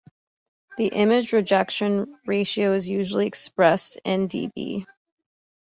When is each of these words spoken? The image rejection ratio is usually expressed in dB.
The 0.79 0.87
image 0.87 1.31
rejection 1.31 2.17
ratio 2.25 2.73
is 2.73 2.89
usually 2.89 3.27
expressed 3.27 3.99
in 4.03 4.27
dB. 4.27 4.85